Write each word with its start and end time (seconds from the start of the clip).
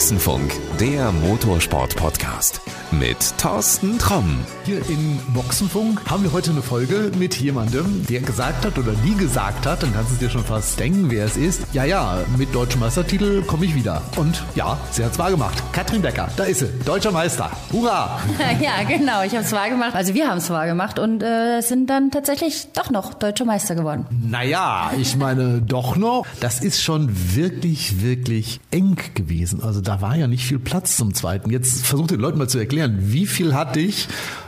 Boxenfunk, 0.00 0.50
der 0.80 1.12
Motorsport-Podcast 1.12 2.62
mit 2.90 3.18
Thorsten 3.38 3.98
Tromm. 3.98 4.40
Hier 4.64 4.78
in 4.88 5.20
Boxenfunk 5.34 6.00
haben 6.10 6.24
wir 6.24 6.32
heute 6.32 6.50
eine 6.52 6.62
Folge 6.62 7.12
mit 7.18 7.36
jemandem, 7.36 8.06
der 8.08 8.20
gesagt 8.20 8.64
hat 8.64 8.78
oder 8.78 8.92
die 9.04 9.14
gesagt 9.14 9.66
hat, 9.66 9.82
dann 9.82 9.92
kannst 9.92 10.10
du 10.10 10.14
es 10.14 10.20
dir 10.20 10.30
schon 10.30 10.44
fast 10.44 10.80
denken, 10.80 11.10
wer 11.10 11.26
es 11.26 11.36
ist. 11.36 11.62
Ja, 11.72 11.84
ja, 11.84 12.18
mit 12.38 12.54
deutschem 12.54 12.80
Meistertitel 12.80 13.42
komme 13.42 13.66
ich 13.66 13.74
wieder. 13.74 14.02
Und 14.16 14.42
ja, 14.54 14.78
sie 14.90 15.04
hat 15.04 15.12
es 15.12 15.18
wahr 15.18 15.30
gemacht. 15.30 15.62
Katrin 15.72 16.00
Becker, 16.02 16.28
da 16.34 16.44
ist 16.44 16.60
sie, 16.60 16.68
deutscher 16.84 17.12
Meister. 17.12 17.50
Hurra! 17.72 18.18
Ja, 18.60 18.82
genau, 18.86 19.22
ich 19.22 19.32
habe 19.32 19.44
es 19.44 19.52
wahr 19.52 19.70
gemacht. 19.70 19.94
Also 19.94 20.14
wir 20.14 20.28
haben 20.28 20.38
es 20.38 20.50
wahr 20.50 20.66
gemacht 20.66 20.98
und 20.98 21.22
äh, 21.22 21.60
sind 21.60 21.88
dann 21.88 22.10
tatsächlich 22.10 22.68
doch 22.72 22.90
noch 22.90 23.14
deutscher 23.14 23.44
Meister 23.44 23.74
geworden. 23.74 24.06
Naja, 24.10 24.90
ich 24.98 25.16
meine 25.16 25.62
doch 25.62 25.96
noch. 25.96 26.26
Das 26.40 26.60
ist 26.60 26.82
schon 26.82 27.08
wirklich, 27.34 28.02
wirklich 28.02 28.60
eng 28.70 28.96
gewesen. 29.14 29.62
Also 29.62 29.80
da 29.90 30.00
war 30.00 30.16
ja 30.16 30.28
nicht 30.28 30.44
viel 30.44 30.60
Platz 30.60 30.96
zum 30.96 31.14
Zweiten. 31.14 31.50
Jetzt 31.50 31.84
versucht 31.84 32.12
den 32.12 32.20
Leuten 32.20 32.38
mal 32.38 32.48
zu 32.48 32.58
erklären, 32.58 32.96
wie 33.00 33.26
viel 33.26 33.54
hat 33.54 33.74
dich 33.74 34.06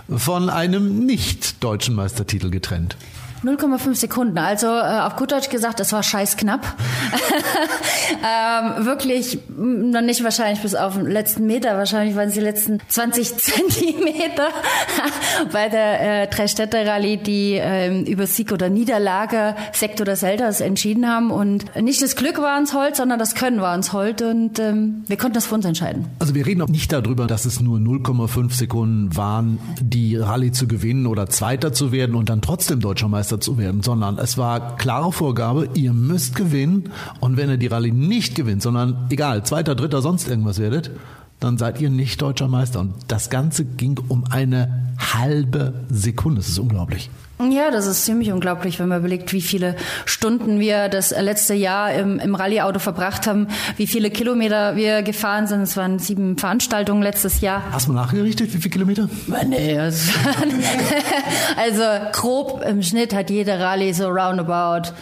von 0.09 0.49
einem 0.49 1.05
nicht 1.05 1.65
deutschen 1.65 1.97
Meistertitel 1.97 2.49
getrennt? 2.49 2.97
0,5 3.45 3.95
Sekunden. 3.95 4.39
Also 4.39 4.67
äh, 4.67 5.01
auf 5.01 5.17
gut 5.17 5.33
Deutsch 5.33 5.49
gesagt, 5.49 5.81
es 5.81 5.93
war 5.93 6.03
scheiß 6.03 6.37
knapp. 6.37 6.65
ähm, 8.23 8.87
wirklich 8.87 9.39
noch 9.57 10.01
nicht 10.01 10.23
wahrscheinlich 10.23 10.63
bis 10.63 10.75
auf 10.75 10.95
den 10.95 11.07
letzten 11.07 11.47
Meter, 11.47 11.77
wahrscheinlich 11.77 12.17
waren 12.17 12.29
es 12.29 12.35
die 12.35 12.41
letzten 12.41 12.79
20 12.89 13.37
Zentimeter 13.37 14.49
bei 15.53 15.69
der 15.69 16.23
äh, 16.23 16.27
Dreistädter 16.29 16.87
Rallye, 16.87 17.17
die 17.17 17.55
ähm, 17.55 18.05
über 18.05 18.27
Sieg 18.27 18.53
oder 18.53 18.69
Niederlage, 18.69 19.57
Sekt 19.73 20.01
oder 20.01 20.17
Selters 20.17 20.61
entschieden 20.61 21.09
haben. 21.09 21.31
Und 21.31 21.65
nicht 21.81 22.03
das 22.03 22.17
Glück 22.17 22.39
war 22.39 22.59
uns 22.59 22.75
hold, 22.75 22.97
sondern 22.97 23.19
das 23.19 23.35
Können 23.35 23.61
war 23.61 23.75
uns 23.75 23.93
hold 23.93 24.23
und 24.23 24.59
ähm, 24.59 25.05
wir 25.07 25.17
konnten 25.17 25.35
das 25.35 25.47
für 25.47 25.55
uns 25.57 25.65
entscheiden. 25.65 26.07
Also 26.19 26.35
wir 26.35 26.47
reden 26.47 26.63
auch 26.63 26.69
nicht 26.69 26.93
darüber, 26.93 27.27
dass 27.27 27.45
es 27.45 27.61
nur 27.61 27.79
0,5 27.79 28.53
Sekunden 28.53 29.17
waren, 29.17 29.59
die 29.81 30.17
Rallye 30.17 30.53
zu 30.53 30.69
gewinnen 30.69 31.07
oder 31.07 31.29
Zweiter 31.29 31.73
zu 31.73 31.93
werden 31.93 32.15
und 32.15 32.29
dann 32.29 32.41
trotzdem 32.41 32.81
Deutscher 32.81 33.09
Meister 33.09 33.32
Meister 33.33 33.41
zu 33.41 33.59
werden, 33.59 33.83
sondern 33.83 34.19
es 34.19 34.37
war 34.37 34.77
klare 34.77 35.13
Vorgabe, 35.13 35.69
ihr 35.75 35.93
müsst 35.93 36.35
gewinnen 36.37 36.91
und 37.21 37.37
wenn 37.37 37.49
ihr 37.49 37.57
die 37.57 37.67
Rallye 37.67 37.93
nicht 37.93 38.35
gewinnt, 38.35 38.63
sondern 38.63 39.07
egal, 39.11 39.45
zweiter, 39.45 39.75
dritter, 39.75 40.03
sonst 40.03 40.29
irgendwas 40.29 40.59
werdet, 40.59 40.91
dann 41.41 41.59
seid 41.59 41.81
ihr 41.81 41.91
nicht 41.91 42.21
deutscher 42.21 42.49
Meister. 42.49 42.81
Und 42.81 42.95
das 43.09 43.31
Ganze 43.31 43.65
ging 43.65 43.99
um 44.09 44.25
eine 44.31 44.93
halbe 44.99 45.75
Sekunde. 45.91 46.41
Das 46.41 46.49
ist 46.49 46.59
unglaublich. 46.59 47.11
Ja, 47.51 47.71
das 47.71 47.87
ist 47.87 48.05
ziemlich 48.05 48.31
unglaublich, 48.33 48.79
wenn 48.79 48.89
man 48.89 48.99
überlegt, 49.01 49.33
wie 49.33 49.41
viele 49.41 49.77
Stunden 50.05 50.61
wir 50.61 50.89
das 50.89 51.11
letzte 51.11 51.55
Jahr 51.55 51.93
im, 51.93 52.19
im 52.19 52.35
Rallye-Auto 52.35 52.79
verbracht 52.79 53.27
haben, 53.27 53.49
wie 53.77 53.87
viele 53.87 54.11
Kilometer 54.11 54.77
wir 54.77 55.03
gefahren 55.03 55.47
sind. 55.47 55.63
Es 55.63 55.77
waren 55.77 55.99
sieben 55.99 56.39
Veranstaltungen 56.39 57.03
letztes 57.03 57.41
Jahr. 57.41 57.63
Hast 57.73 57.89
du 57.89 57.93
mal 57.93 58.03
nachgerichtet, 58.03 58.53
wie 58.55 58.59
viele 58.59 58.71
Kilometer? 58.71 59.09
Nee, 59.47 59.79
also, 59.79 60.13
also 61.57 61.83
grob 62.13 62.63
im 62.67 62.83
Schnitt 62.83 63.15
hat 63.15 63.31
jede 63.31 63.59
Rallye 63.59 63.93
so 63.93 64.09
roundabout 64.09 64.93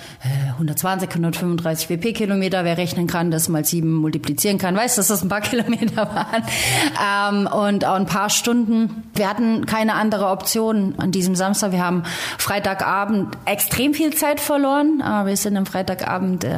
120, 0.61 1.09
135 1.09 1.89
WP-Kilometer. 1.89 2.65
Wer 2.65 2.77
rechnen 2.77 3.07
kann, 3.07 3.31
das 3.31 3.49
mal 3.49 3.65
sieben 3.65 3.95
multiplizieren 3.95 4.59
kann, 4.59 4.77
weiß, 4.77 4.97
dass 4.97 5.09
das 5.09 5.23
ein 5.23 5.29
paar 5.29 5.41
Kilometer 5.41 6.07
waren. 6.15 6.45
Ähm, 7.03 7.47
und 7.47 7.85
auch 7.85 7.95
ein 7.95 8.07
paar 8.07 8.31
Stunden. 8.31 9.05
Wir 9.15 9.29
hatten 9.29 9.67
keine 9.67 9.95
andere 9.95 10.27
Option 10.29 10.95
an 10.99 11.13
diesem 11.13 11.35
Samstag. 11.35 11.73
Wir 11.73 11.85
haben 11.85 12.03
Freitagabend 12.39 13.37
extrem 13.47 13.95
viel 13.95 14.15
Zeit 14.15 14.41
verloren. 14.41 15.03
Ah, 15.03 15.25
wir 15.27 15.37
sind 15.37 15.57
am 15.57 15.67
Freitagabend 15.67 16.45
äh, 16.45 16.51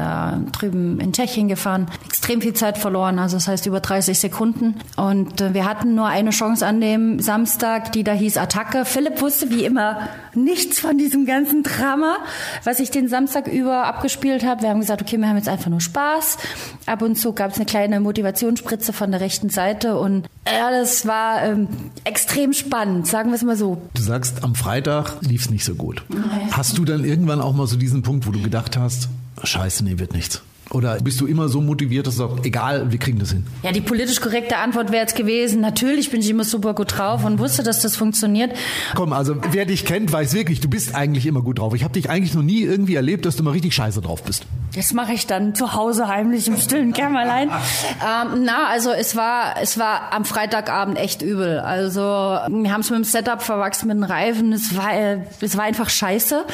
drüben 0.52 0.98
in 1.00 1.12
Tschechien 1.12 1.48
gefahren. 1.48 1.86
Extrem 2.04 2.40
viel 2.40 2.54
Zeit 2.54 2.78
verloren, 2.78 3.18
also 3.18 3.36
das 3.36 3.48
heißt 3.48 3.66
über 3.66 3.80
30 3.80 4.18
Sekunden. 4.18 4.76
Und 4.96 5.40
äh, 5.40 5.54
wir 5.54 5.64
hatten 5.64 5.94
nur 5.94 6.06
eine 6.06 6.30
Chance 6.30 6.66
an 6.66 6.80
dem 6.80 7.20
Samstag, 7.20 7.92
die 7.92 8.02
da 8.02 8.12
hieß 8.12 8.36
Attacke. 8.36 8.84
Philipp 8.84 9.20
wusste 9.20 9.50
wie 9.50 9.64
immer 9.64 10.08
nichts 10.34 10.80
von 10.80 10.98
diesem 10.98 11.26
ganzen 11.26 11.62
Drama, 11.62 12.16
was 12.64 12.80
ich 12.80 12.90
den 12.90 13.08
Samstag 13.08 13.46
über 13.46 13.91
abgespielt 13.92 14.44
habe. 14.44 14.62
Wir 14.62 14.70
haben 14.70 14.80
gesagt, 14.80 15.02
okay, 15.02 15.18
wir 15.18 15.28
haben 15.28 15.36
jetzt 15.36 15.48
einfach 15.48 15.70
nur 15.70 15.80
Spaß. 15.80 16.38
Ab 16.86 17.02
und 17.02 17.16
zu 17.16 17.32
gab 17.32 17.50
es 17.50 17.56
eine 17.56 17.66
kleine 17.66 18.00
Motivationsspritze 18.00 18.92
von 18.92 19.10
der 19.10 19.20
rechten 19.20 19.50
Seite 19.50 19.98
und 19.98 20.26
ja, 20.46 20.70
das 20.70 21.06
war 21.06 21.42
ähm, 21.42 21.68
extrem 22.04 22.52
spannend, 22.52 23.06
sagen 23.06 23.30
wir 23.30 23.36
es 23.36 23.42
mal 23.42 23.56
so. 23.56 23.82
Du 23.94 24.02
sagst, 24.02 24.42
am 24.42 24.54
Freitag 24.54 25.16
lief 25.20 25.44
es 25.44 25.50
nicht 25.50 25.64
so 25.64 25.74
gut. 25.74 26.04
Hast 26.50 26.78
du 26.78 26.84
dann 26.84 27.04
irgendwann 27.04 27.40
auch 27.40 27.54
mal 27.54 27.66
so 27.66 27.76
diesen 27.76 28.02
Punkt, 28.02 28.26
wo 28.26 28.30
du 28.30 28.42
gedacht 28.42 28.76
hast, 28.76 29.08
scheiße, 29.42 29.84
nee, 29.84 29.98
wird 29.98 30.14
nichts? 30.14 30.42
Oder 30.72 30.98
bist 31.00 31.20
du 31.20 31.26
immer 31.26 31.48
so 31.48 31.60
motiviert, 31.60 32.06
dass 32.06 32.16
du 32.16 32.28
sagst, 32.28 32.46
egal, 32.46 32.90
wir 32.90 32.98
kriegen 32.98 33.18
das 33.18 33.30
hin? 33.30 33.44
Ja, 33.62 33.72
die 33.72 33.82
politisch 33.82 34.20
korrekte 34.20 34.56
Antwort 34.56 34.90
wäre 34.90 35.02
jetzt 35.02 35.16
gewesen, 35.16 35.60
natürlich 35.60 36.10
bin 36.10 36.20
ich 36.20 36.30
immer 36.30 36.44
super 36.44 36.74
gut 36.74 36.96
drauf 36.96 37.24
und 37.24 37.38
wusste, 37.38 37.62
dass 37.62 37.80
das 37.80 37.96
funktioniert. 37.96 38.56
Komm, 38.94 39.12
also 39.12 39.36
wer 39.50 39.66
dich 39.66 39.84
kennt, 39.84 40.12
weiß 40.12 40.32
wirklich, 40.32 40.60
du 40.60 40.68
bist 40.68 40.94
eigentlich 40.94 41.26
immer 41.26 41.42
gut 41.42 41.58
drauf. 41.58 41.74
Ich 41.74 41.84
habe 41.84 41.92
dich 41.92 42.08
eigentlich 42.08 42.34
noch 42.34 42.42
nie 42.42 42.62
irgendwie 42.62 42.94
erlebt, 42.94 43.26
dass 43.26 43.36
du 43.36 43.42
mal 43.42 43.50
richtig 43.50 43.74
scheiße 43.74 44.00
drauf 44.00 44.22
bist. 44.22 44.46
Das 44.74 44.94
mache 44.94 45.12
ich 45.12 45.26
dann 45.26 45.54
zu 45.54 45.74
Hause 45.74 46.08
heimlich 46.08 46.48
im 46.48 46.56
stillen 46.56 46.94
Kämmerlein. 46.94 47.50
ähm, 47.50 48.44
na, 48.44 48.68
also 48.68 48.90
es 48.90 49.14
war, 49.14 49.56
es 49.60 49.78
war 49.78 50.12
am 50.14 50.24
Freitagabend 50.24 50.98
echt 50.98 51.20
übel. 51.20 51.58
Also 51.58 52.00
wir 52.00 52.72
haben 52.72 52.80
es 52.80 52.88
mit 52.88 52.98
dem 52.98 53.04
Setup 53.04 53.42
verwachsen 53.42 53.88
mit 53.88 53.98
den 53.98 54.04
Reifen. 54.04 54.52
Es 54.54 54.74
war, 54.74 54.90
es 55.40 55.56
war 55.58 55.64
einfach 55.64 55.90
scheiße. 55.90 56.46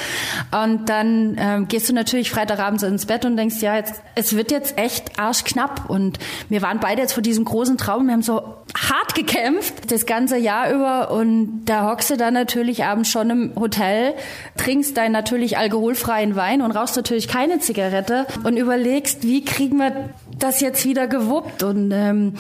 Und 0.51 0.89
dann 0.89 1.37
ähm, 1.39 1.69
gehst 1.69 1.89
du 1.89 1.93
natürlich 1.93 2.31
Freitagabends 2.31 2.83
ins 2.83 3.07
Bett 3.07 3.25
und 3.25 3.37
denkst, 3.37 3.61
ja, 3.61 3.77
jetzt, 3.77 4.03
es 4.19 4.35
wird 4.35 4.51
jetzt 4.51 4.77
echt 4.77 5.19
arschknapp. 5.19 5.89
Und 5.89 6.19
wir 6.49 6.61
waren 6.61 6.81
beide 6.81 7.03
jetzt 7.03 7.13
vor 7.13 7.23
diesem 7.23 7.45
großen 7.45 7.79
Traum. 7.79 8.07
Wir 8.07 8.15
haben 8.15 8.23
so 8.23 8.43
hart 8.77 9.15
gekämpft 9.15 9.93
das 9.93 10.07
ganze 10.07 10.37
Jahr 10.37 10.73
über. 10.73 11.13
Und 11.13 11.65
da 11.67 11.89
hockst 11.89 12.11
du 12.11 12.17
dann 12.17 12.35
natürlich 12.35 12.85
abends 12.85 13.11
schon 13.11 13.31
im 13.31 13.53
Hotel, 13.55 14.15
trinkst 14.57 14.97
deinen 14.97 15.13
natürlich 15.13 15.57
alkoholfreien 15.57 16.35
Wein 16.35 16.63
und 16.63 16.73
rauchst 16.73 16.97
natürlich 16.97 17.29
keine 17.29 17.61
Zigarette 17.61 18.27
und 18.43 18.57
überlegst, 18.57 19.23
wie 19.23 19.45
kriegen 19.45 19.79
wir 19.79 20.11
das 20.37 20.61
jetzt 20.61 20.85
wieder 20.85 21.07
gewuppt. 21.07 21.63
Und 21.63 21.93
ähm, 21.93 22.35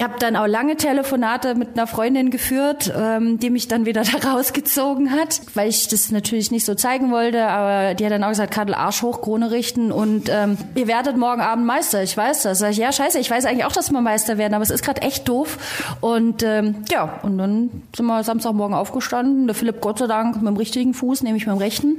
ich 0.00 0.04
habe 0.04 0.18
dann 0.18 0.34
auch 0.34 0.46
lange 0.46 0.76
Telefonate 0.76 1.54
mit 1.54 1.74
einer 1.74 1.86
Freundin 1.86 2.30
geführt, 2.30 2.90
ähm, 2.96 3.38
die 3.38 3.50
mich 3.50 3.68
dann 3.68 3.84
wieder 3.84 4.02
da 4.22 4.30
rausgezogen 4.30 5.10
hat, 5.10 5.42
weil 5.52 5.68
ich 5.68 5.88
das 5.88 6.10
natürlich 6.10 6.50
nicht 6.50 6.64
so 6.64 6.74
zeigen 6.74 7.10
wollte. 7.10 7.46
Aber 7.48 7.92
die 7.92 8.06
hat 8.06 8.10
dann 8.10 8.24
auch 8.24 8.30
gesagt, 8.30 8.50
Kadel 8.50 8.74
Arsch 8.74 9.02
hoch, 9.02 9.20
Krone 9.20 9.50
richten 9.50 9.92
und 9.92 10.30
ähm, 10.30 10.56
ihr 10.74 10.88
werdet 10.88 11.18
morgen 11.18 11.42
Abend 11.42 11.66
Meister. 11.66 12.02
Ich 12.02 12.16
weiß 12.16 12.44
das. 12.44 12.60
Sag 12.60 12.70
ich, 12.70 12.78
ja, 12.78 12.92
scheiße, 12.92 13.18
ich 13.18 13.30
weiß 13.30 13.44
eigentlich 13.44 13.66
auch, 13.66 13.72
dass 13.72 13.92
wir 13.92 14.00
Meister 14.00 14.38
werden, 14.38 14.54
aber 14.54 14.62
es 14.62 14.70
ist 14.70 14.82
gerade 14.82 15.02
echt 15.02 15.28
doof. 15.28 15.58
Und 16.00 16.42
ähm, 16.44 16.76
ja, 16.90 17.20
und 17.22 17.36
dann 17.36 17.68
sind 17.94 18.06
wir 18.06 18.24
Samstagmorgen 18.24 18.74
aufgestanden. 18.74 19.48
Der 19.48 19.54
Philipp 19.54 19.82
Gott 19.82 19.98
sei 19.98 20.06
Dank 20.06 20.36
mit 20.36 20.46
dem 20.46 20.56
richtigen 20.56 20.94
Fuß, 20.94 21.22
nämlich 21.24 21.46
mit 21.46 21.54
dem 21.54 21.58
rechten. 21.58 21.98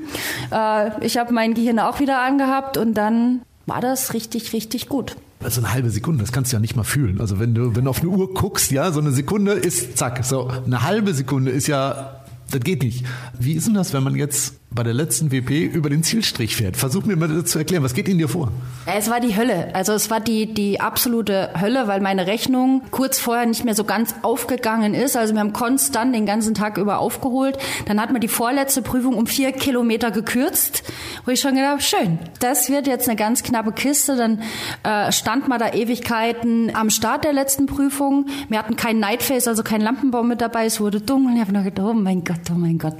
Äh, 0.51 1.05
ich 1.05 1.19
habe 1.19 1.31
mein 1.33 1.53
Gehirn 1.53 1.77
auch 1.77 1.99
wieder 1.99 2.17
angehabt 2.21 2.77
und 2.77 2.95
dann 2.95 3.43
war 3.67 3.79
das 3.79 4.15
richtig, 4.15 4.53
richtig 4.53 4.89
gut. 4.89 5.15
Also 5.43 5.61
eine 5.61 5.73
halbe 5.73 5.89
Sekunde, 5.89 6.23
das 6.23 6.31
kannst 6.31 6.51
du 6.51 6.57
ja 6.57 6.59
nicht 6.59 6.75
mal 6.75 6.83
fühlen. 6.83 7.19
Also 7.19 7.39
wenn 7.39 7.55
du, 7.55 7.75
wenn 7.75 7.85
du 7.85 7.89
auf 7.89 8.01
eine 8.01 8.09
Uhr 8.09 8.33
guckst, 8.33 8.71
ja, 8.71 8.91
so 8.91 8.99
eine 8.99 9.11
Sekunde 9.11 9.53
ist 9.53 9.97
zack. 9.97 10.23
So 10.23 10.47
eine 10.47 10.83
halbe 10.83 11.13
Sekunde 11.13 11.51
ist 11.51 11.67
ja, 11.67 12.23
das 12.51 12.61
geht 12.61 12.83
nicht. 12.83 13.05
Wie 13.39 13.53
ist 13.53 13.67
denn 13.67 13.73
das, 13.73 13.93
wenn 13.93 14.03
man 14.03 14.15
jetzt 14.15 14.60
bei 14.73 14.83
der 14.83 14.93
letzten 14.93 15.33
WP 15.33 15.65
über 15.65 15.89
den 15.89 16.01
Zielstrich 16.01 16.55
fährt. 16.55 16.77
Versuch 16.77 17.03
mir 17.03 17.17
mal 17.17 17.43
zu 17.43 17.59
erklären. 17.59 17.83
Was 17.83 17.93
geht 17.93 18.07
Ihnen 18.07 18.19
dir 18.19 18.29
vor? 18.29 18.53
Es 18.85 19.09
war 19.09 19.19
die 19.19 19.35
Hölle. 19.35 19.75
Also 19.75 19.91
es 19.91 20.09
war 20.09 20.21
die, 20.21 20.53
die 20.53 20.79
absolute 20.79 21.49
Hölle, 21.59 21.89
weil 21.89 21.99
meine 21.99 22.25
Rechnung 22.25 22.81
kurz 22.89 23.19
vorher 23.19 23.45
nicht 23.45 23.65
mehr 23.65 23.75
so 23.75 23.83
ganz 23.83 24.15
aufgegangen 24.21 24.93
ist. 24.93 25.17
Also 25.17 25.33
wir 25.33 25.41
haben 25.41 25.51
konstant 25.51 26.15
den 26.15 26.25
ganzen 26.25 26.53
Tag 26.53 26.77
über 26.77 26.99
aufgeholt. 26.99 27.57
Dann 27.85 27.99
hat 27.99 28.13
man 28.13 28.21
die 28.21 28.29
vorletzte 28.29 28.81
Prüfung 28.81 29.15
um 29.15 29.27
vier 29.27 29.51
Kilometer 29.51 30.09
gekürzt, 30.09 30.83
wo 31.25 31.31
ich 31.31 31.41
schon 31.41 31.55
gedacht 31.55 31.71
habe, 31.71 31.81
schön, 31.81 32.19
das 32.39 32.69
wird 32.69 32.87
jetzt 32.87 33.09
eine 33.09 33.17
ganz 33.17 33.43
knappe 33.43 33.73
Kiste. 33.73 34.15
Dann 34.15 34.41
äh, 34.83 35.11
stand 35.11 35.49
man 35.49 35.59
da 35.59 35.73
Ewigkeiten 35.73 36.73
am 36.73 36.89
Start 36.89 37.25
der 37.25 37.33
letzten 37.33 37.65
Prüfung. 37.65 38.27
Wir 38.47 38.59
hatten 38.59 38.77
kein 38.77 38.99
Nightface, 38.99 39.49
also 39.49 39.63
kein 39.63 39.81
Lampenbaum 39.81 40.29
mit 40.29 40.39
dabei. 40.39 40.65
Es 40.65 40.79
wurde 40.79 41.01
dunkel. 41.01 41.35
Ich 41.35 41.41
habe 41.41 41.51
nur 41.51 41.63
gedacht, 41.63 41.85
oh 41.85 41.93
mein 41.93 42.23
Gott, 42.23 42.39
oh 42.49 42.57
mein 42.57 42.77
Gott. 42.77 42.95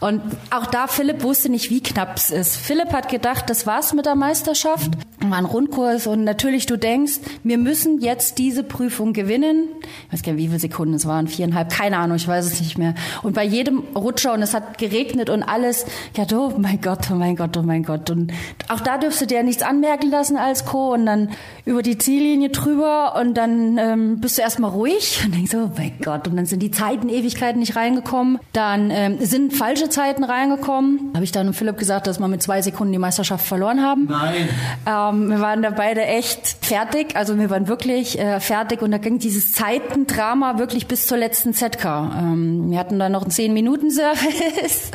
Und 0.00 0.20
auch 0.50 0.66
da 0.66 0.88
Philipp 0.88 1.11
Philipp 1.12 1.24
wusste 1.24 1.50
nicht, 1.50 1.68
wie 1.68 1.82
knapp 1.82 2.16
es 2.16 2.30
ist. 2.30 2.56
Philipp 2.56 2.90
hat 2.94 3.10
gedacht, 3.10 3.50
das 3.50 3.66
war's 3.66 3.92
mit 3.92 4.06
der 4.06 4.14
Meisterschaft. 4.14 4.92
War 5.30 5.38
ein 5.38 5.44
Rundkurs 5.44 6.06
und 6.06 6.24
natürlich 6.24 6.66
du 6.66 6.76
denkst, 6.76 7.20
wir 7.44 7.58
müssen 7.58 8.00
jetzt 8.00 8.38
diese 8.38 8.62
Prüfung 8.62 9.12
gewinnen. 9.12 9.68
ich 10.06 10.12
weiß 10.12 10.22
gar 10.22 10.32
nicht, 10.32 10.42
wie 10.42 10.48
viele 10.48 10.58
Sekunden 10.58 10.94
es 10.94 11.06
waren, 11.06 11.28
viereinhalb, 11.28 11.70
keine 11.70 11.98
Ahnung, 11.98 12.16
ich 12.16 12.28
weiß 12.28 12.46
es 12.46 12.60
nicht 12.60 12.78
mehr. 12.78 12.94
Und 13.22 13.34
bei 13.34 13.44
jedem 13.44 13.82
Rutscher 13.94 14.34
und 14.34 14.42
es 14.42 14.54
hat 14.54 14.78
geregnet 14.78 15.30
und 15.30 15.42
alles, 15.42 15.86
ja, 16.16 16.24
oh 16.36 16.54
mein 16.58 16.80
Gott, 16.80 17.10
oh 17.10 17.14
mein 17.14 17.36
Gott, 17.36 17.56
oh 17.56 17.62
mein 17.62 17.82
Gott. 17.82 18.10
Und 18.10 18.32
auch 18.68 18.80
da 18.80 18.98
dürfte 18.98 19.26
der 19.26 19.42
nichts 19.42 19.62
anmerken 19.62 20.10
lassen 20.10 20.36
als 20.36 20.64
Co. 20.64 20.92
Und 20.92 21.06
dann 21.06 21.30
über 21.64 21.82
die 21.82 21.98
Ziellinie 21.98 22.50
drüber 22.50 23.14
und 23.20 23.34
dann 23.34 23.78
ähm, 23.78 24.20
bist 24.20 24.38
du 24.38 24.42
erstmal 24.42 24.70
ruhig 24.70 25.20
und 25.24 25.34
denkst, 25.34 25.54
oh 25.54 25.70
mein 25.76 25.92
Gott. 26.02 26.28
Und 26.28 26.36
dann 26.36 26.46
sind 26.46 26.60
die 26.60 26.70
Zeiten, 26.70 27.08
Ewigkeiten 27.08 27.60
nicht 27.60 27.76
reingekommen. 27.76 28.38
Dann 28.52 28.90
ähm, 28.90 29.18
sind 29.20 29.52
falsche 29.52 29.88
Zeiten 29.88 30.24
reingekommen. 30.24 31.10
Habe 31.14 31.24
ich 31.24 31.32
dann 31.32 31.52
Philipp 31.52 31.78
gesagt, 31.78 32.06
dass 32.06 32.18
wir 32.18 32.28
mit 32.28 32.42
zwei 32.42 32.62
Sekunden 32.62 32.92
die 32.92 32.98
Meisterschaft 32.98 33.46
verloren 33.46 33.82
haben. 33.82 34.06
Nein. 34.08 34.48
Ähm, 34.86 35.11
wir 35.12 35.40
waren 35.40 35.62
da 35.62 35.70
beide 35.70 36.02
echt 36.02 36.56
fertig. 36.60 37.16
Also 37.16 37.38
wir 37.38 37.50
waren 37.50 37.68
wirklich 37.68 38.18
äh, 38.18 38.40
fertig 38.40 38.82
und 38.82 38.90
da 38.90 38.98
ging 38.98 39.18
dieses 39.18 39.52
Zeitendrama 39.52 40.58
wirklich 40.58 40.86
bis 40.86 41.06
zur 41.06 41.18
letzten 41.18 41.54
ZK. 41.54 41.84
Ähm, 41.84 42.70
wir 42.70 42.78
hatten 42.78 42.98
dann 42.98 43.12
noch 43.12 43.22
einen 43.22 43.30
10-Minuten-Service 43.30 44.90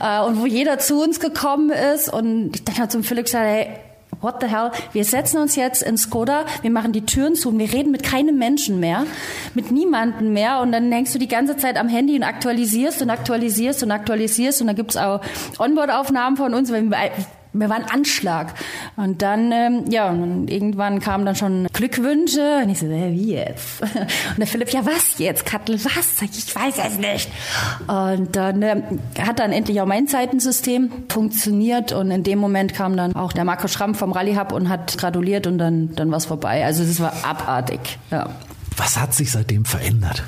äh, 0.00 0.20
und 0.22 0.40
wo 0.40 0.46
jeder 0.46 0.78
zu 0.78 1.02
uns 1.02 1.20
gekommen 1.20 1.70
ist 1.70 2.12
und 2.12 2.62
ich 2.68 2.80
hat 2.80 2.92
zum 2.92 3.02
Philipp 3.02 3.26
gesagt, 3.26 3.44
hey, 3.44 3.68
what 4.20 4.40
the 4.40 4.46
hell, 4.46 4.70
wir 4.92 5.04
setzen 5.04 5.38
uns 5.38 5.56
jetzt 5.56 5.82
in 5.82 5.96
Skoda, 5.96 6.44
wir 6.62 6.70
machen 6.70 6.92
die 6.92 7.04
Türen 7.04 7.34
zu 7.34 7.48
und 7.48 7.58
wir 7.58 7.72
reden 7.72 7.90
mit 7.90 8.02
keinem 8.02 8.38
Menschen 8.38 8.80
mehr, 8.80 9.04
mit 9.54 9.70
niemandem 9.70 10.32
mehr 10.32 10.60
und 10.60 10.72
dann 10.72 10.90
hängst 10.92 11.14
du 11.14 11.18
die 11.18 11.28
ganze 11.28 11.56
Zeit 11.56 11.76
am 11.76 11.88
Handy 11.88 12.14
und 12.16 12.22
aktualisierst 12.22 13.02
und 13.02 13.10
aktualisierst 13.10 13.82
und 13.82 13.90
aktualisierst 13.90 14.60
und 14.60 14.68
dann 14.68 14.76
gibt's 14.76 14.96
auch 14.96 15.20
Onboard-Aufnahmen 15.58 16.36
von 16.36 16.54
uns, 16.54 16.70
weil 16.70 16.90
mir 17.52 17.68
war 17.68 17.76
ein 17.76 17.84
Anschlag. 17.84 18.54
Und 18.96 19.22
dann, 19.22 19.52
ähm, 19.52 19.84
ja, 19.90 20.10
und 20.10 20.48
irgendwann 20.48 21.00
kamen 21.00 21.26
dann 21.26 21.36
schon 21.36 21.66
Glückwünsche. 21.72 22.62
Und 22.62 22.70
ich 22.70 22.78
so, 22.78 22.86
äh, 22.86 23.12
wie 23.12 23.34
jetzt? 23.34 23.80
Und 23.82 24.38
der 24.38 24.46
Philipp, 24.46 24.70
ja, 24.70 24.84
was 24.86 25.18
jetzt, 25.18 25.46
Kattel, 25.46 25.82
was? 25.84 26.22
Ich, 26.22 26.54
weiß 26.54 26.74
es 26.86 26.98
nicht. 26.98 27.30
Und 27.86 28.34
dann 28.36 28.62
ähm, 28.62 29.00
hat 29.18 29.38
dann 29.38 29.52
endlich 29.52 29.80
auch 29.80 29.86
mein 29.86 30.06
Zeitensystem 30.06 30.90
funktioniert. 31.08 31.92
Und 31.92 32.10
in 32.10 32.22
dem 32.22 32.38
Moment 32.38 32.74
kam 32.74 32.96
dann 32.96 33.14
auch 33.14 33.32
der 33.32 33.44
Marco 33.44 33.68
Schramm 33.68 33.94
vom 33.94 34.12
Rallye 34.12 34.38
Hub 34.38 34.52
und 34.52 34.68
hat 34.68 34.96
gratuliert 34.98 35.46
und 35.46 35.58
dann, 35.58 35.94
dann 35.94 36.10
war 36.10 36.18
es 36.18 36.26
vorbei. 36.26 36.64
Also 36.64 36.82
es 36.82 37.00
war 37.00 37.12
abartig, 37.24 37.98
ja. 38.10 38.30
Was 38.76 38.98
hat 38.98 39.14
sich 39.14 39.30
seitdem 39.30 39.66
verändert? 39.66 40.24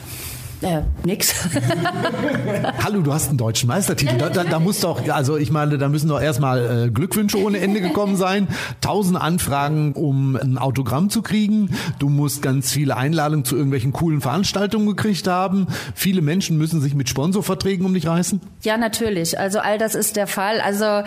Äh, 0.64 0.81
nix. 1.05 1.34
Hallo, 2.82 3.02
du 3.02 3.12
hast 3.12 3.28
einen 3.28 3.37
deutschen 3.37 3.69
Meistertitel. 3.69 4.16
Da, 4.16 4.31
da, 4.31 4.44
da 4.44 4.58
muss 4.58 4.81
doch, 4.81 5.06
also 5.11 5.37
ich 5.37 5.50
meine, 5.50 5.76
da 5.76 5.90
müssen 5.90 6.08
doch 6.08 6.22
erstmal 6.22 6.87
äh, 6.87 6.90
Glückwünsche 6.90 7.38
ohne 7.38 7.58
Ende 7.58 7.82
gekommen 7.82 8.16
sein. 8.16 8.49
Tausend 8.81 9.20
Anfragen, 9.20 9.93
um 9.93 10.37
ein 10.37 10.56
Autogramm 10.56 11.11
zu 11.11 11.20
kriegen. 11.20 11.69
Du 11.99 12.08
musst 12.08 12.40
ganz 12.40 12.72
viele 12.72 12.96
Einladungen 12.96 13.44
zu 13.44 13.56
irgendwelchen 13.56 13.93
coolen 13.93 14.22
Veranstaltungen 14.22 14.87
gekriegt 14.87 15.28
haben. 15.28 15.66
Viele 15.94 16.22
Menschen 16.22 16.56
müssen 16.56 16.81
sich 16.81 16.94
mit 16.94 17.10
Sponsorverträgen 17.10 17.84
um 17.84 17.93
dich 17.93 18.06
reißen. 18.06 18.40
Ja, 18.62 18.78
natürlich. 18.78 19.38
Also 19.38 19.58
all 19.58 19.76
das 19.76 19.94
ist 19.94 20.17
der 20.17 20.26
Fall. 20.26 20.62
Also 20.62 21.02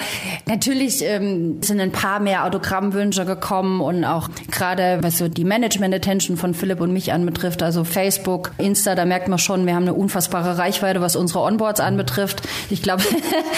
natürlich 0.45 1.03
ähm, 1.03 1.63
sind 1.63 1.79
ein 1.79 1.91
paar 1.91 2.19
mehr 2.19 2.45
Autogrammwünsche 2.45 3.25
gekommen 3.25 3.81
und 3.81 4.05
auch 4.05 4.29
gerade 4.51 4.99
was 5.01 5.17
so 5.17 5.27
die 5.27 5.45
Management-Attention 5.45 6.37
von 6.37 6.53
Philipp 6.53 6.79
und 6.79 6.93
mich 6.93 7.11
anbetrifft, 7.11 7.63
also 7.63 7.83
Facebook, 7.83 8.51
Insta, 8.59 8.93
da 8.93 9.05
merkt 9.05 9.27
man 9.27 9.39
schon, 9.39 9.46
wir 9.65 9.75
haben 9.75 9.83
eine 9.83 9.93
unfassbare 9.93 10.57
Reichweite, 10.57 11.01
was 11.01 11.15
unsere 11.15 11.41
Onboards 11.41 11.79
anbetrifft. 11.79 12.41
Ich 12.69 12.81
glaube, 12.81 13.03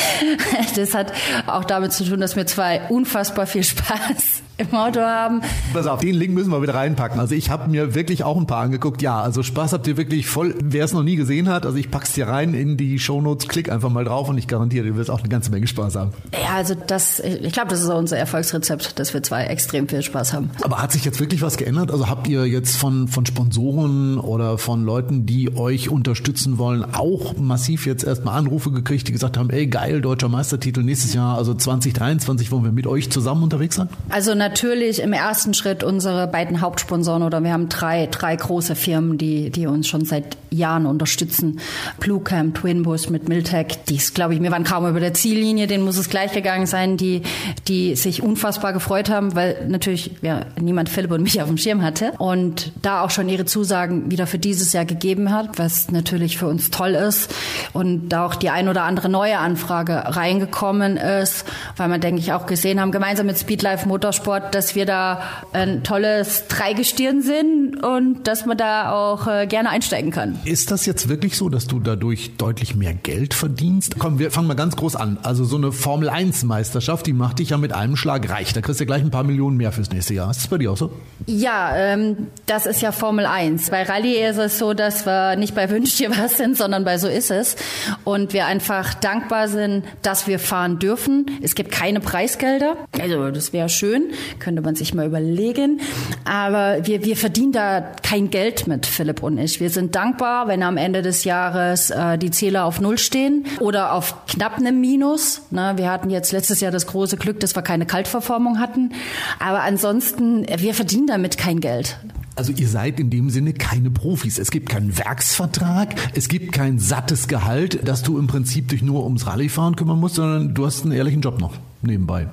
das 0.75 0.93
hat 0.93 1.13
auch 1.47 1.65
damit 1.65 1.93
zu 1.93 2.03
tun, 2.03 2.19
dass 2.19 2.35
wir 2.35 2.45
zwei 2.45 2.81
unfassbar 2.89 3.47
viel 3.47 3.63
Spaß 3.63 4.43
im 4.59 4.73
Auto 4.75 4.99
haben. 4.99 5.41
Pass 5.73 5.87
auf, 5.87 6.01
den 6.01 6.15
Link 6.15 6.33
müssen 6.33 6.51
wir 6.51 6.61
wieder 6.61 6.75
reinpacken. 6.75 7.19
Also 7.19 7.33
ich 7.33 7.49
habe 7.49 7.69
mir 7.69 7.95
wirklich 7.95 8.23
auch 8.23 8.37
ein 8.37 8.45
paar 8.45 8.61
angeguckt. 8.61 9.01
Ja, 9.01 9.21
also 9.21 9.41
Spaß 9.41 9.73
habt 9.73 9.87
ihr 9.87 9.97
wirklich 9.97 10.27
voll. 10.27 10.55
Wer 10.61 10.85
es 10.85 10.93
noch 10.93 11.03
nie 11.03 11.15
gesehen 11.15 11.47
hat, 11.49 11.65
also 11.65 11.77
ich 11.77 11.89
pack's 11.89 12.13
dir 12.13 12.27
rein 12.27 12.53
in 12.53 12.77
die 12.77 12.99
Shownotes, 12.99 13.47
klick 13.47 13.71
einfach 13.71 13.89
mal 13.89 14.03
drauf 14.03 14.29
und 14.29 14.37
ich 14.37 14.47
garantiere, 14.47 14.85
du 14.85 14.95
wirst 14.95 15.09
auch 15.09 15.19
eine 15.19 15.29
ganze 15.29 15.51
Menge 15.51 15.67
Spaß 15.67 15.95
haben. 15.95 16.11
Ja, 16.33 16.57
also 16.57 16.75
das, 16.75 17.19
ich 17.19 17.53
glaube, 17.53 17.69
das 17.69 17.81
ist 17.81 17.89
auch 17.89 17.97
unser 17.97 18.17
Erfolgsrezept, 18.17 18.99
dass 18.99 19.13
wir 19.13 19.23
zwei 19.23 19.45
extrem 19.45 19.87
viel 19.87 20.01
Spaß 20.01 20.33
haben. 20.33 20.49
Aber 20.61 20.81
hat 20.81 20.91
sich 20.91 21.05
jetzt 21.05 21.19
wirklich 21.19 21.41
was 21.41 21.57
geändert? 21.57 21.91
Also 21.91 22.09
habt 22.09 22.27
ihr 22.27 22.45
jetzt 22.45 22.75
von, 22.75 23.07
von 23.07 23.25
Sponsoren 23.25 24.19
oder 24.19 24.57
von 24.57 24.83
Leuten, 24.83 25.25
die 25.25 25.55
euch 25.55 25.89
unterstützen 25.89 26.57
wollen, 26.57 26.85
auch 26.93 27.37
massiv 27.37 27.85
jetzt 27.85 28.03
erstmal 28.03 28.37
Anrufe 28.37 28.71
gekriegt, 28.71 29.07
die 29.07 29.11
gesagt 29.11 29.37
haben, 29.37 29.49
ey 29.49 29.67
geil, 29.67 30.01
deutscher 30.01 30.27
Meistertitel 30.27 30.83
nächstes 30.83 31.13
Jahr, 31.13 31.37
also 31.37 31.53
2023 31.53 32.51
wollen 32.51 32.63
wir 32.63 32.71
mit 32.71 32.87
euch 32.87 33.09
zusammen 33.09 33.43
unterwegs 33.43 33.75
sein? 33.75 33.89
Also 34.09 34.35
natürlich 34.49 34.99
im 34.99 35.13
ersten 35.13 35.53
Schritt 35.53 35.83
unsere 35.83 36.25
beiden 36.27 36.59
Hauptsponsoren 36.59 37.21
oder 37.21 37.43
wir 37.43 37.53
haben 37.53 37.69
drei, 37.69 38.07
drei 38.07 38.35
große 38.35 38.75
Firmen, 38.75 39.19
die, 39.19 39.51
die 39.51 39.67
uns 39.67 39.87
schon 39.87 40.05
seit 40.05 40.37
Jahren 40.49 40.87
unterstützen. 40.87 41.59
Bluecamp, 41.99 42.55
Twinbus 42.55 43.11
mit 43.11 43.29
Miltech, 43.29 43.83
die 43.87 43.97
ist, 43.97 44.15
glaube 44.15 44.33
ich, 44.33 44.41
wir 44.41 44.51
waren 44.51 44.63
kaum 44.63 44.87
über 44.87 44.99
der 44.99 45.13
Ziellinie, 45.13 45.67
denen 45.67 45.83
muss 45.83 45.97
es 45.97 46.09
gleich 46.09 46.31
gegangen 46.31 46.65
sein, 46.65 46.97
die, 46.97 47.21
die 47.67 47.95
sich 47.95 48.23
unfassbar 48.23 48.73
gefreut 48.73 49.11
haben, 49.11 49.35
weil 49.35 49.67
natürlich 49.67 50.15
ja, 50.23 50.47
niemand 50.59 50.89
Philipp 50.89 51.11
und 51.11 51.21
mich 51.21 51.39
auf 51.39 51.47
dem 51.47 51.57
Schirm 51.57 51.83
hatte 51.83 52.13
und 52.17 52.71
da 52.81 53.03
auch 53.03 53.11
schon 53.11 53.29
ihre 53.29 53.45
Zusagen 53.45 54.09
wieder 54.09 54.25
für 54.25 54.39
dieses 54.39 54.73
Jahr 54.73 54.85
gegeben 54.85 55.31
hat, 55.31 55.59
was 55.59 55.91
natürlich 55.91 56.39
für 56.39 56.47
uns 56.47 56.71
toll 56.71 56.95
ist 56.95 57.31
und 57.73 58.09
da 58.09 58.25
auch 58.25 58.33
die 58.33 58.49
ein 58.49 58.67
oder 58.67 58.81
andere 58.81 59.09
neue 59.09 59.37
Anfrage 59.37 59.93
reingekommen 60.07 60.97
ist, 60.97 61.45
weil 61.77 61.89
wir, 61.89 61.99
denke 61.99 62.19
ich, 62.19 62.33
auch 62.33 62.47
gesehen 62.47 62.81
haben, 62.81 62.91
gemeinsam 62.91 63.27
mit 63.27 63.37
Speedlife 63.37 63.87
Motorsport 63.87 64.38
Sport, 64.39 64.55
dass 64.55 64.75
wir 64.75 64.85
da 64.85 65.21
ein 65.53 65.83
tolles 65.83 66.47
Dreigestirn 66.47 67.21
sind 67.21 67.83
und 67.83 68.27
dass 68.27 68.45
man 68.45 68.57
da 68.57 68.91
auch 68.91 69.27
äh, 69.27 69.47
gerne 69.47 69.69
einsteigen 69.69 70.11
kann. 70.11 70.39
Ist 70.45 70.71
das 70.71 70.85
jetzt 70.85 71.09
wirklich 71.09 71.35
so, 71.37 71.49
dass 71.49 71.67
du 71.67 71.79
dadurch 71.79 72.37
deutlich 72.37 72.75
mehr 72.75 72.93
Geld 72.93 73.33
verdienst? 73.33 73.95
Komm, 73.99 74.19
wir 74.19 74.31
fangen 74.31 74.47
mal 74.47 74.55
ganz 74.55 74.75
groß 74.75 74.95
an. 74.95 75.17
Also 75.23 75.45
so 75.45 75.57
eine 75.57 75.71
Formel 75.71 76.09
1 76.09 76.43
Meisterschaft, 76.43 77.05
die 77.05 77.13
macht 77.13 77.39
dich 77.39 77.49
ja 77.49 77.57
mit 77.57 77.73
einem 77.73 77.95
Schlag 77.95 78.29
reich. 78.29 78.53
Da 78.53 78.61
kriegst 78.61 78.79
du 78.79 78.85
gleich 78.85 79.01
ein 79.01 79.11
paar 79.11 79.23
Millionen 79.23 79.57
mehr 79.57 79.71
fürs 79.71 79.91
nächste 79.91 80.13
Jahr. 80.13 80.31
Ist 80.31 80.41
das 80.41 80.47
bei 80.47 80.57
dir 80.57 80.71
auch 80.71 80.77
so? 80.77 80.91
Ja, 81.25 81.75
ähm, 81.75 82.27
das 82.45 82.65
ist 82.65 82.81
ja 82.81 82.91
Formel 82.91 83.25
1. 83.25 83.69
Bei 83.69 83.83
Rallye 83.83 84.25
ist 84.29 84.37
es 84.37 84.57
so, 84.57 84.73
dass 84.73 85.05
wir 85.05 85.35
nicht 85.35 85.55
bei 85.55 85.69
Wünsch 85.69 85.97
dir 85.97 86.11
was 86.11 86.37
sind, 86.37 86.57
sondern 86.57 86.85
bei 86.85 86.97
so 86.97 87.07
ist 87.07 87.31
es. 87.31 87.55
Und 88.03 88.33
wir 88.33 88.45
einfach 88.45 88.93
dankbar 88.93 89.47
sind, 89.47 89.83
dass 90.01 90.27
wir 90.27 90.39
fahren 90.39 90.79
dürfen. 90.79 91.25
Es 91.41 91.55
gibt 91.55 91.71
keine 91.71 91.99
Preisgelder. 91.99 92.77
Also 92.99 93.31
das 93.31 93.53
wäre 93.53 93.69
schön 93.69 94.11
könnte 94.39 94.61
man 94.61 94.75
sich 94.75 94.93
mal 94.93 95.05
überlegen. 95.05 95.81
Aber 96.25 96.85
wir, 96.85 97.03
wir 97.03 97.17
verdienen 97.17 97.51
da 97.51 97.81
kein 98.03 98.29
Geld 98.29 98.67
mit, 98.67 98.85
Philipp 98.85 99.23
und 99.23 99.37
ich. 99.37 99.59
Wir 99.59 99.69
sind 99.69 99.95
dankbar, 99.95 100.47
wenn 100.47 100.63
am 100.63 100.77
Ende 100.77 101.01
des 101.01 101.23
Jahres 101.23 101.89
äh, 101.89 102.17
die 102.17 102.31
Zähler 102.31 102.65
auf 102.65 102.79
Null 102.79 102.97
stehen 102.97 103.45
oder 103.59 103.93
auf 103.93 104.25
knapp 104.27 104.57
einem 104.57 104.79
Minus. 104.79 105.41
Ne, 105.51 105.73
wir 105.75 105.91
hatten 105.91 106.09
jetzt 106.09 106.31
letztes 106.31 106.59
Jahr 106.59 106.71
das 106.71 106.87
große 106.87 107.17
Glück, 107.17 107.39
dass 107.39 107.55
wir 107.55 107.61
keine 107.61 107.85
Kaltverformung 107.85 108.59
hatten. 108.59 108.93
Aber 109.39 109.61
ansonsten, 109.61 110.45
wir 110.57 110.73
verdienen 110.73 111.07
damit 111.07 111.37
kein 111.37 111.59
Geld. 111.59 111.97
Also 112.39 112.53
ihr 112.53 112.69
seid 112.69 113.01
in 113.01 113.09
dem 113.09 113.29
Sinne 113.29 113.51
keine 113.51 113.91
Profis. 113.91 114.39
Es 114.39 114.49
gibt 114.49 114.69
keinen 114.69 114.97
Werksvertrag, 114.97 115.95
es 116.15 116.29
gibt 116.29 116.53
kein 116.53 116.79
sattes 116.79 117.27
Gehalt, 117.27 117.85
dass 117.85 118.01
du 118.01 118.17
im 118.17 118.27
Prinzip 118.27 118.69
dich 118.69 118.81
nur 118.81 119.03
ums 119.03 119.27
Rallyefahren 119.27 119.75
kümmern 119.75 119.99
musst, 119.99 120.15
sondern 120.15 120.53
du 120.55 120.65
hast 120.65 120.83
einen 120.83 120.93
ehrlichen 120.93 121.19
Job 121.19 121.41
noch 121.41 121.55
nebenbei. 121.81 122.29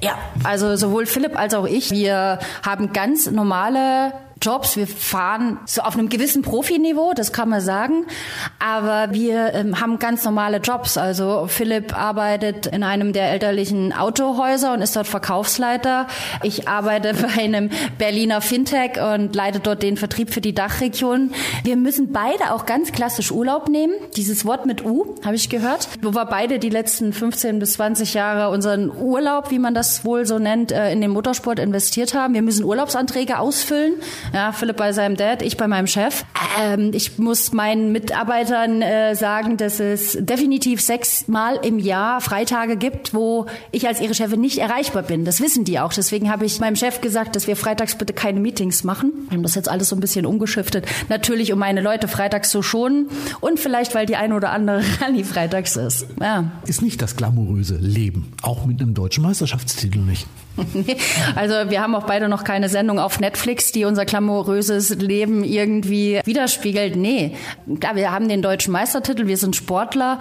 Ja, 0.00 0.16
also 0.44 0.76
sowohl 0.76 1.06
Philipp 1.06 1.36
als 1.36 1.54
auch 1.54 1.66
ich, 1.66 1.90
wir 1.90 2.38
haben 2.62 2.92
ganz 2.92 3.28
normale 3.28 4.12
Jobs. 4.40 4.76
Wir 4.76 4.86
fahren 4.86 5.58
so 5.66 5.82
auf 5.82 5.94
einem 5.94 6.08
gewissen 6.08 6.42
Profiniveau, 6.42 7.12
das 7.14 7.32
kann 7.32 7.48
man 7.48 7.60
sagen. 7.60 8.06
Aber 8.58 9.12
wir 9.12 9.54
ähm, 9.54 9.80
haben 9.80 9.98
ganz 9.98 10.24
normale 10.24 10.58
Jobs. 10.58 10.96
Also 10.96 11.46
Philipp 11.48 11.96
arbeitet 11.96 12.66
in 12.66 12.82
einem 12.82 13.12
der 13.12 13.30
elterlichen 13.30 13.92
Autohäuser 13.92 14.72
und 14.72 14.82
ist 14.82 14.96
dort 14.96 15.06
Verkaufsleiter. 15.06 16.06
Ich 16.42 16.68
arbeite 16.68 17.14
bei 17.36 17.42
einem 17.42 17.70
Berliner 17.98 18.40
Fintech 18.40 19.00
und 19.00 19.34
leite 19.34 19.60
dort 19.60 19.82
den 19.82 19.96
Vertrieb 19.96 20.32
für 20.32 20.40
die 20.40 20.54
Dachregion. 20.54 21.32
Wir 21.64 21.76
müssen 21.76 22.12
beide 22.12 22.52
auch 22.52 22.66
ganz 22.66 22.92
klassisch 22.92 23.32
Urlaub 23.32 23.68
nehmen. 23.68 23.94
Dieses 24.16 24.44
Wort 24.44 24.66
mit 24.66 24.84
U, 24.84 25.16
habe 25.24 25.36
ich 25.36 25.48
gehört. 25.48 25.88
Wo 26.02 26.14
wir 26.14 26.26
beide 26.26 26.58
die 26.58 26.70
letzten 26.70 27.12
15 27.12 27.58
bis 27.58 27.74
20 27.74 28.14
Jahre 28.14 28.50
unseren 28.50 28.90
Urlaub, 28.90 29.50
wie 29.50 29.58
man 29.58 29.74
das 29.74 30.04
wohl 30.04 30.26
so 30.26 30.38
nennt, 30.38 30.72
äh, 30.72 30.92
in 30.92 31.00
den 31.00 31.10
Motorsport 31.10 31.58
investiert 31.58 32.14
haben. 32.14 32.34
Wir 32.34 32.42
müssen 32.42 32.64
Urlaubsanträge 32.64 33.38
ausfüllen. 33.38 33.94
Ja, 34.32 34.52
Philipp 34.52 34.76
bei 34.76 34.92
seinem 34.92 35.16
Dad, 35.16 35.42
ich 35.42 35.56
bei 35.56 35.68
meinem 35.68 35.86
Chef. 35.86 36.24
Ähm, 36.60 36.90
ich 36.92 37.18
muss 37.18 37.52
meinen 37.52 37.92
Mitarbeitern 37.92 38.82
äh, 38.82 39.14
sagen, 39.14 39.56
dass 39.56 39.80
es 39.80 40.16
definitiv 40.20 40.80
sechsmal 40.80 41.56
im 41.62 41.78
Jahr 41.78 42.20
Freitage 42.20 42.76
gibt, 42.76 43.14
wo 43.14 43.46
ich 43.72 43.86
als 43.86 44.00
ihre 44.00 44.14
Chefin 44.14 44.40
nicht 44.40 44.58
erreichbar 44.58 45.02
bin. 45.02 45.24
Das 45.24 45.40
wissen 45.40 45.64
die 45.64 45.78
auch. 45.78 45.92
Deswegen 45.92 46.30
habe 46.30 46.44
ich 46.44 46.60
meinem 46.60 46.76
Chef 46.76 47.00
gesagt, 47.00 47.36
dass 47.36 47.46
wir 47.46 47.56
freitags 47.56 47.96
bitte 47.96 48.12
keine 48.12 48.40
Meetings 48.40 48.84
machen. 48.84 49.12
Wir 49.28 49.36
haben 49.36 49.42
das 49.42 49.54
jetzt 49.54 49.68
alles 49.68 49.88
so 49.88 49.96
ein 49.96 50.00
bisschen 50.00 50.26
umgeschiftet. 50.26 50.86
Natürlich, 51.08 51.52
um 51.52 51.58
meine 51.58 51.80
Leute 51.80 52.08
freitags 52.08 52.50
zu 52.50 52.62
schonen 52.62 53.08
und 53.40 53.58
vielleicht, 53.58 53.94
weil 53.94 54.06
die 54.06 54.16
eine 54.16 54.34
oder 54.34 54.50
andere 54.50 54.82
Rallye 55.00 55.24
freitags 55.24 55.76
ist. 55.76 56.06
Ja. 56.20 56.50
Ist 56.66 56.82
nicht 56.82 57.00
das 57.02 57.16
glamouröse 57.16 57.76
Leben, 57.76 58.32
auch 58.42 58.66
mit 58.66 58.80
einem 58.80 58.94
deutschen 58.94 59.22
Meisterschaftstitel 59.22 60.00
nicht. 60.00 60.26
also 61.34 61.70
wir 61.70 61.80
haben 61.80 61.94
auch 61.94 62.04
beide 62.04 62.28
noch 62.28 62.44
keine 62.44 62.68
Sendung 62.68 62.98
auf 62.98 63.20
Netflix, 63.20 63.72
die 63.72 63.84
unser 63.84 64.04
glamouröses 64.04 64.90
Leben 64.96 65.44
irgendwie 65.44 66.20
widerspiegelt. 66.24 66.96
Nee, 66.96 67.36
klar, 67.80 67.96
wir 67.96 68.12
haben 68.12 68.28
den 68.28 68.42
deutschen 68.42 68.72
Meistertitel, 68.72 69.26
wir 69.26 69.36
sind 69.36 69.56
Sportler, 69.56 70.18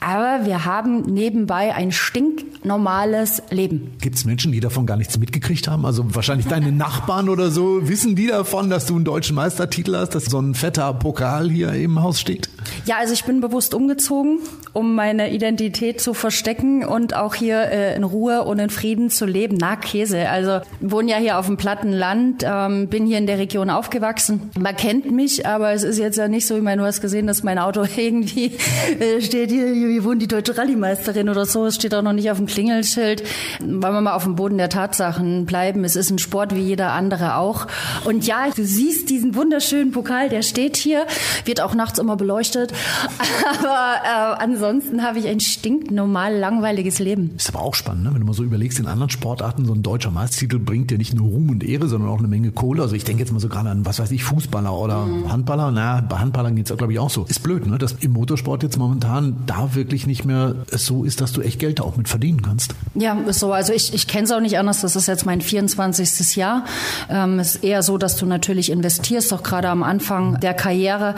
aber 0.00 0.46
wir 0.46 0.64
haben 0.64 1.02
nebenbei 1.02 1.74
ein 1.74 1.92
stinknormales 1.92 3.42
Leben. 3.50 3.92
Gibt 4.00 4.16
es 4.16 4.24
Menschen, 4.24 4.52
die 4.52 4.60
davon 4.60 4.86
gar 4.86 4.96
nichts 4.96 5.18
mitgekriegt 5.18 5.68
haben? 5.68 5.84
Also 5.84 6.14
wahrscheinlich 6.14 6.46
deine 6.46 6.72
Nachbarn 6.76 7.28
oder 7.28 7.50
so, 7.50 7.88
wissen 7.88 8.16
die 8.16 8.28
davon, 8.28 8.70
dass 8.70 8.86
du 8.86 8.96
einen 8.96 9.04
deutschen 9.04 9.36
Meistertitel 9.36 9.96
hast, 9.96 10.14
dass 10.14 10.26
so 10.26 10.40
ein 10.40 10.54
fetter 10.54 10.92
Pokal 10.94 11.50
hier 11.50 11.72
im 11.72 12.02
Haus 12.02 12.20
steht? 12.20 12.48
Ja, 12.86 12.98
also 12.98 13.12
ich 13.12 13.24
bin 13.24 13.40
bewusst 13.40 13.74
umgezogen, 13.74 14.38
um 14.72 14.94
meine 14.94 15.32
Identität 15.32 16.00
zu 16.00 16.14
verstecken 16.14 16.84
und 16.84 17.16
auch 17.16 17.34
hier 17.34 17.60
äh, 17.62 17.96
in 17.96 18.04
Ruhe 18.04 18.44
und 18.44 18.58
in 18.58 18.70
Frieden 18.70 19.10
zu 19.10 19.26
leben. 19.26 19.56
Na, 19.60 19.76
Käse. 19.76 20.28
Also 20.28 20.60
wohne 20.80 21.10
ja 21.10 21.16
hier 21.16 21.38
auf 21.38 21.46
dem 21.46 21.56
platten 21.56 21.92
Land, 21.92 22.44
ähm, 22.46 22.88
bin 22.88 23.06
hier 23.06 23.18
in 23.18 23.26
der 23.26 23.38
Region 23.38 23.70
aufgewachsen. 23.70 24.50
Man 24.58 24.76
kennt 24.76 25.10
mich, 25.10 25.46
aber 25.46 25.72
es 25.72 25.82
ist 25.82 25.98
jetzt 25.98 26.16
ja 26.16 26.28
nicht 26.28 26.46
so, 26.46 26.56
ich 26.56 26.62
meine, 26.62 26.82
du 26.82 26.86
hast 26.86 27.00
gesehen, 27.00 27.26
dass 27.26 27.42
mein 27.42 27.58
Auto 27.58 27.84
irgendwie 27.96 28.52
äh, 29.00 29.20
steht 29.20 29.50
hier, 29.50 29.66
hier 29.66 30.04
wohnt 30.04 30.22
die 30.22 30.28
deutsche 30.28 30.56
Rallye-Meisterin 30.56 31.28
oder 31.28 31.46
so. 31.46 31.66
Es 31.66 31.76
steht 31.76 31.94
auch 31.94 32.02
noch 32.02 32.12
nicht 32.12 32.30
auf 32.30 32.38
dem 32.38 32.46
Klingelschild. 32.46 33.22
Wollen 33.60 33.80
wir 33.80 34.00
mal 34.00 34.14
auf 34.14 34.24
dem 34.24 34.36
Boden 34.36 34.58
der 34.58 34.68
Tatsachen 34.68 35.46
bleiben. 35.46 35.84
Es 35.84 35.96
ist 35.96 36.10
ein 36.10 36.18
Sport 36.18 36.54
wie 36.54 36.60
jeder 36.60 36.92
andere 36.92 37.36
auch. 37.36 37.66
Und 38.04 38.26
ja, 38.26 38.48
du 38.54 38.64
siehst 38.64 39.10
diesen 39.10 39.34
wunderschönen 39.34 39.92
Pokal, 39.92 40.28
der 40.28 40.42
steht 40.42 40.76
hier, 40.76 41.06
wird 41.44 41.60
auch 41.60 41.74
nachts 41.74 41.98
immer 41.98 42.16
beleuchtet. 42.16 42.55
Aber 43.58 44.38
äh, 44.38 44.42
ansonsten 44.42 45.02
habe 45.02 45.18
ich 45.18 45.26
ein 45.26 45.40
stinknormal 45.40 46.34
langweiliges 46.34 46.98
Leben. 46.98 47.32
Ist 47.36 47.48
aber 47.48 47.62
auch 47.62 47.74
spannend, 47.74 48.04
ne? 48.04 48.10
wenn 48.12 48.20
du 48.20 48.26
mal 48.26 48.32
so 48.32 48.42
überlegst, 48.42 48.78
in 48.78 48.86
anderen 48.86 49.10
Sportarten, 49.10 49.66
so 49.66 49.72
ein 49.72 49.82
deutscher 49.82 50.10
Meistertitel 50.10 50.58
bringt 50.58 50.90
dir 50.90 50.98
nicht 50.98 51.14
nur 51.14 51.28
Ruhm 51.28 51.50
und 51.50 51.64
Ehre, 51.64 51.88
sondern 51.88 52.10
auch 52.10 52.18
eine 52.18 52.28
Menge 52.28 52.50
Kohle. 52.52 52.82
Also 52.82 52.94
ich 52.94 53.04
denke 53.04 53.22
jetzt 53.22 53.32
mal 53.32 53.40
so 53.40 53.48
gerade 53.48 53.70
an, 53.70 53.84
was 53.84 53.98
weiß 53.98 54.10
ich, 54.10 54.24
Fußballer 54.24 54.72
oder 54.72 55.06
mhm. 55.06 55.32
Handballer. 55.32 55.70
Na, 55.70 56.00
bei 56.00 56.18
Handballern 56.18 56.56
geht 56.56 56.70
es 56.70 56.76
glaube 56.76 56.92
ich 56.92 56.98
auch 56.98 57.10
so. 57.10 57.24
Ist 57.28 57.42
blöd, 57.42 57.66
ne? 57.66 57.78
dass 57.78 57.92
im 57.92 58.12
Motorsport 58.12 58.62
jetzt 58.62 58.78
momentan 58.78 59.36
da 59.46 59.74
wirklich 59.74 60.06
nicht 60.06 60.24
mehr 60.24 60.54
so 60.70 61.04
ist, 61.04 61.20
dass 61.20 61.32
du 61.32 61.40
echt 61.40 61.58
Geld 61.58 61.80
auch 61.80 61.96
mit 61.96 62.08
verdienen 62.08 62.42
kannst. 62.42 62.74
Ja, 62.94 63.14
ist 63.14 63.40
so. 63.40 63.52
Also 63.52 63.72
ich, 63.72 63.94
ich 63.94 64.06
kenne 64.06 64.24
es 64.24 64.32
auch 64.32 64.40
nicht 64.40 64.58
anders. 64.58 64.80
Das 64.80 64.96
ist 64.96 65.06
jetzt 65.06 65.26
mein 65.26 65.40
24. 65.40 66.36
Jahr. 66.36 66.64
Ähm, 67.08 67.38
ist 67.38 67.56
eher 67.56 67.82
so, 67.82 67.98
dass 67.98 68.16
du 68.16 68.26
natürlich 68.26 68.70
investierst, 68.70 69.32
auch 69.32 69.42
gerade 69.42 69.68
am 69.68 69.82
Anfang 69.82 70.40
der 70.40 70.54
Karriere. 70.54 71.14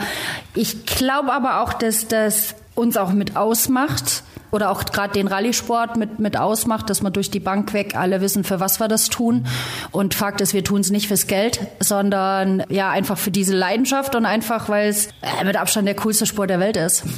Ich 0.55 0.85
glaube 0.85 1.28
aber 1.31 1.61
auch, 1.61 1.73
dass 1.73 2.07
das 2.07 2.55
uns 2.75 2.97
auch 2.97 3.11
mit 3.11 3.35
ausmacht 3.35 4.23
oder 4.51 4.71
auch 4.71 4.85
gerade 4.85 5.13
den 5.13 5.27
Rallye-Sport 5.27 5.97
mit, 5.97 6.19
mit 6.19 6.37
ausmacht, 6.37 6.89
dass 6.89 7.01
man 7.01 7.13
durch 7.13 7.31
die 7.31 7.39
Bank 7.39 7.73
weg 7.73 7.95
alle 7.95 8.21
wissen, 8.21 8.43
für 8.43 8.59
was 8.59 8.79
wir 8.79 8.87
das 8.87 9.09
tun. 9.09 9.45
Und 9.91 10.13
Fakt 10.13 10.41
ist, 10.41 10.53
wir 10.53 10.63
tun 10.63 10.81
es 10.81 10.89
nicht 10.89 11.07
fürs 11.07 11.27
Geld, 11.27 11.59
sondern 11.79 12.63
ja 12.69 12.89
einfach 12.89 13.17
für 13.17 13.31
diese 13.31 13.55
Leidenschaft 13.55 14.15
und 14.15 14.25
einfach, 14.25 14.69
weil 14.69 14.89
es 14.89 15.07
äh, 15.21 15.43
mit 15.45 15.55
Abstand 15.55 15.87
der 15.87 15.95
coolste 15.95 16.25
Sport 16.25 16.49
der 16.49 16.59
Welt 16.59 16.77
ist. 16.77 17.03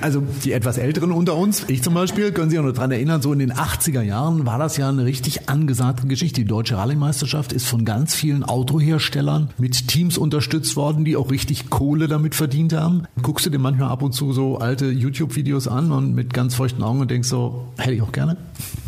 Also 0.00 0.22
die 0.44 0.52
etwas 0.52 0.76
Älteren 0.76 1.12
unter 1.12 1.34
uns, 1.34 1.64
ich 1.68 1.82
zum 1.82 1.94
Beispiel, 1.94 2.30
können 2.32 2.50
sich 2.50 2.58
auch 2.58 2.62
noch 2.64 2.72
daran 2.72 2.90
erinnern, 2.90 3.22
so 3.22 3.32
in 3.32 3.38
den 3.38 3.54
80er 3.54 4.02
Jahren 4.02 4.44
war 4.44 4.58
das 4.58 4.76
ja 4.76 4.90
eine 4.90 5.06
richtig 5.06 5.48
angesagte 5.48 6.06
Geschichte. 6.06 6.42
Die 6.42 6.46
deutsche 6.46 6.76
Rallye-Meisterschaft 6.76 7.54
ist 7.54 7.66
von 7.66 7.86
ganz 7.86 8.14
vielen 8.14 8.44
Autoherstellern 8.44 9.48
mit 9.56 9.88
Teams 9.88 10.18
unterstützt 10.18 10.76
worden, 10.76 11.06
die 11.06 11.16
auch 11.16 11.30
richtig 11.30 11.70
Kohle 11.70 12.06
damit 12.06 12.34
verdient 12.34 12.74
haben. 12.74 13.04
Guckst 13.22 13.46
du 13.46 13.50
dir 13.50 13.58
manchmal 13.58 13.88
ab 13.88 14.02
und 14.02 14.12
zu 14.12 14.34
so 14.34 14.58
alte 14.58 14.90
YouTube-Videos 14.90 15.68
an 15.68 15.90
und 15.90 16.14
mit 16.14 16.33
ganz 16.34 16.54
feuchten 16.54 16.82
Augen 16.82 17.00
und 17.00 17.10
denkst 17.10 17.28
so, 17.28 17.64
hätte 17.78 17.92
ich 17.92 18.02
auch 18.02 18.12
gerne? 18.12 18.36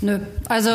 Nö, 0.03 0.19
also 0.49 0.71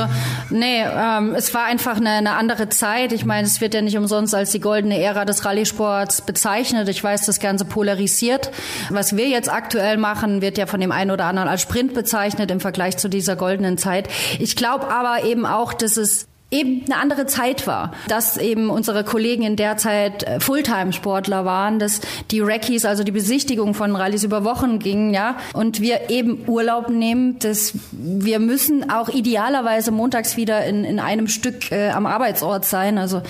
nee, 0.50 0.82
ähm, 0.84 1.36
es 1.36 1.54
war 1.54 1.66
einfach 1.66 1.98
eine, 1.98 2.10
eine 2.10 2.34
andere 2.34 2.70
Zeit. 2.70 3.12
Ich 3.12 3.24
meine, 3.24 3.46
es 3.46 3.62
wird 3.62 3.76
ja 3.76 3.82
nicht 3.82 3.98
umsonst 3.98 4.34
als 4.34 4.52
die 4.52 4.60
goldene 4.60 5.00
Ära 5.00 5.26
des 5.26 5.46
Rallye-Sports 5.46 6.22
bezeichnet. 6.24 6.90
Ich 6.90 7.04
weiß, 7.04 7.28
das 7.28 7.40
Ganze 7.40 7.66
polarisiert. 7.66 8.50
Was 8.90 9.16
wir 9.16 9.30
jetzt 9.30 9.52
aktuell 9.52 9.98
machen, 9.98 10.42
wird 10.42 10.58
ja 10.58 10.66
von 10.66 10.80
dem 10.80 10.92
einen 10.92 11.12
oder 11.12 11.26
anderen 11.26 11.50
als 11.50 11.62
Sprint 11.62 11.94
bezeichnet 11.94 12.50
im 12.50 12.60
Vergleich 12.60 12.98
zu 12.98 13.10
dieser 13.10 13.36
goldenen 13.36 13.78
Zeit. 13.78 14.10
Ich 14.40 14.56
glaube 14.56 14.90
aber 14.90 15.24
eben 15.24 15.46
auch, 15.46 15.74
dass 15.74 15.98
es 15.98 16.28
eben 16.52 16.84
eine 16.86 16.98
andere 16.98 17.26
Zeit 17.28 17.66
war, 17.66 17.94
dass 18.10 18.36
eben 18.36 18.70
unsere 18.70 19.06
Kollegen 19.06 19.44
in 19.44 19.56
der 19.56 19.78
Zeit 19.78 20.24
äh, 20.24 20.42
Fulltime-Sportler 20.42 21.46
waren, 21.46 21.80
dass 21.80 22.02
die 22.30 22.42
Rackies, 22.42 22.84
also 22.84 23.06
die 23.06 23.14
Besichtigung 23.14 23.74
von 23.74 23.96
Rallyes 23.96 24.26
über 24.26 24.44
Wochen 24.44 24.78
gingen, 24.78 25.14
ja, 25.14 25.38
und 25.54 25.80
wir 25.80 26.10
eben 26.10 26.44
Urlaub 26.48 26.90
nehmen, 26.90 27.40
dass 27.40 27.74
wir 27.92 28.40
müssen 28.40 28.90
auch 28.90 29.08
idealerweise 29.08 29.92
montags 29.92 30.36
wieder 30.36 30.66
in, 30.66 30.84
in 30.84 31.00
einem 31.00 31.30
Stück 31.30 31.72
äh, 31.72 31.90
am 31.90 32.06
Arbeitsort 32.06 32.66
sein. 32.66 32.98
Also 32.98 33.22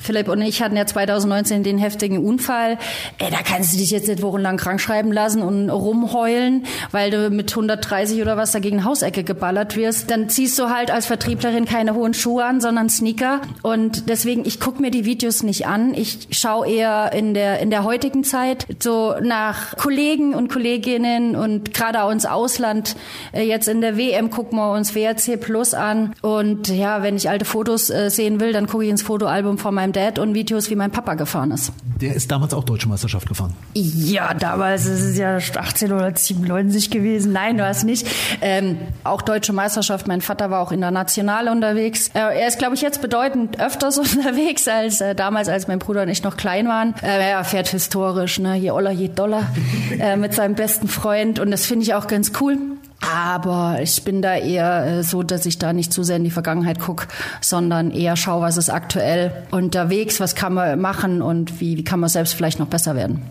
Philipp 0.00 0.28
und 0.28 0.40
ich 0.40 0.62
hatten 0.62 0.76
ja 0.76 0.86
2019 0.86 1.62
den 1.62 1.76
heftigen 1.76 2.24
Unfall. 2.24 2.78
Ey, 3.18 3.30
da 3.30 3.42
kannst 3.44 3.74
du 3.74 3.76
dich 3.76 3.90
jetzt 3.90 4.08
nicht 4.08 4.22
wochenlang 4.22 4.56
krank 4.56 4.80
schreiben 4.80 5.12
lassen 5.12 5.42
und 5.42 5.68
rumheulen, 5.68 6.64
weil 6.92 7.10
du 7.10 7.28
mit 7.28 7.50
130 7.50 8.22
oder 8.22 8.38
was 8.38 8.52
dagegen 8.52 8.86
Hausecke 8.86 9.22
geballert 9.22 9.76
wirst. 9.76 10.10
Dann 10.10 10.30
ziehst 10.30 10.58
du 10.58 10.70
halt 10.70 10.90
als 10.90 11.04
Vertrieblerin 11.04 11.66
keine 11.66 11.94
hohen 11.94 12.14
Schuhe 12.14 12.46
an, 12.46 12.62
sondern 12.62 12.69
Sneaker. 12.88 13.40
Und 13.62 14.08
deswegen, 14.08 14.44
ich 14.44 14.60
gucke 14.60 14.80
mir 14.80 14.90
die 14.90 15.04
Videos 15.04 15.42
nicht 15.42 15.66
an. 15.66 15.94
Ich 15.94 16.28
schaue 16.30 16.68
eher 16.68 17.12
in 17.12 17.34
der, 17.34 17.60
in 17.60 17.70
der 17.70 17.84
heutigen 17.84 18.24
Zeit 18.24 18.66
so 18.80 19.14
nach 19.22 19.76
Kollegen 19.76 20.34
und 20.34 20.50
Kolleginnen 20.50 21.36
und 21.36 21.74
gerade 21.74 22.02
auch 22.02 22.10
ins 22.10 22.26
Ausland. 22.26 22.96
Äh, 23.32 23.42
jetzt 23.42 23.68
in 23.68 23.80
der 23.80 23.96
WM 23.96 24.30
gucken 24.30 24.58
wir 24.58 24.72
uns 24.72 24.94
WRC 24.94 25.40
Plus 25.40 25.74
an. 25.74 26.14
Und 26.22 26.68
ja, 26.68 27.02
wenn 27.02 27.16
ich 27.16 27.28
alte 27.28 27.44
Fotos 27.44 27.90
äh, 27.90 28.10
sehen 28.10 28.40
will, 28.40 28.52
dann 28.52 28.66
gucke 28.66 28.84
ich 28.84 28.90
ins 28.90 29.02
Fotoalbum 29.02 29.58
von 29.58 29.74
meinem 29.74 29.92
Dad 29.92 30.18
und 30.18 30.34
Videos, 30.34 30.70
wie 30.70 30.76
mein 30.76 30.90
Papa 30.90 31.14
gefahren 31.14 31.50
ist. 31.50 31.72
Der 32.00 32.14
ist 32.14 32.30
damals 32.30 32.54
auch 32.54 32.64
Deutsche 32.64 32.88
Meisterschaft 32.88 33.28
gefahren. 33.28 33.54
Ja, 33.74 34.34
damals 34.34 34.86
ist 34.86 35.02
es 35.02 35.18
ja 35.18 35.36
18 35.36 35.92
oder 35.92 36.14
97 36.14 36.90
gewesen. 36.90 37.32
Nein, 37.32 37.58
du 37.58 37.66
hast 37.66 37.84
nicht. 37.84 38.06
Ähm, 38.40 38.78
auch 39.04 39.22
Deutsche 39.22 39.52
Meisterschaft. 39.52 40.06
Mein 40.06 40.20
Vater 40.20 40.50
war 40.50 40.60
auch 40.60 40.72
international 40.72 41.48
unterwegs. 41.48 42.08
Äh, 42.08 42.20
er 42.20 42.48
ist 42.48 42.58
glaube 42.60 42.74
ich, 42.74 42.82
jetzt 42.82 43.00
bedeutend 43.00 43.58
öfters 43.58 43.96
unterwegs 43.98 44.68
als 44.68 45.00
äh, 45.00 45.14
damals, 45.14 45.48
als 45.48 45.66
mein 45.66 45.78
Bruder 45.78 46.02
und 46.02 46.10
ich 46.10 46.22
noch 46.22 46.36
klein 46.36 46.68
waren. 46.68 46.94
Äh, 47.02 47.30
er 47.30 47.42
fährt 47.42 47.68
historisch, 47.68 48.38
ne? 48.38 48.54
je 48.54 48.70
Oller, 48.70 48.90
je 48.90 49.08
Dollar, 49.08 49.50
äh, 49.98 50.16
mit 50.16 50.34
seinem 50.34 50.54
besten 50.54 50.86
Freund. 50.86 51.38
Und 51.38 51.50
das 51.50 51.64
finde 51.64 51.84
ich 51.84 51.94
auch 51.94 52.06
ganz 52.06 52.32
cool. 52.40 52.58
Aber 53.00 53.78
ich 53.82 54.04
bin 54.04 54.20
da 54.20 54.36
eher 54.36 54.98
äh, 54.98 55.02
so, 55.02 55.22
dass 55.22 55.46
ich 55.46 55.58
da 55.58 55.72
nicht 55.72 55.90
zu 55.90 56.02
sehr 56.02 56.16
in 56.16 56.24
die 56.24 56.30
Vergangenheit 56.30 56.80
gucke, 56.80 57.06
sondern 57.40 57.90
eher 57.92 58.14
schaue, 58.16 58.42
was 58.42 58.58
ist 58.58 58.68
aktuell 58.68 59.32
unterwegs, 59.50 60.20
was 60.20 60.34
kann 60.34 60.52
man 60.52 60.78
machen 60.78 61.22
und 61.22 61.62
wie, 61.62 61.78
wie 61.78 61.84
kann 61.84 61.98
man 61.98 62.10
selbst 62.10 62.34
vielleicht 62.34 62.58
noch 62.58 62.68
besser 62.68 62.94
werden 62.94 63.22